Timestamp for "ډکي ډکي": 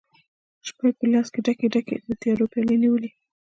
1.45-1.97